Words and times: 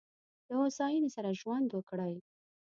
له 0.47 0.53
هوساینې 0.61 1.09
سره 1.15 1.29
ژوند 1.39 1.69
وکړئ. 1.71 2.15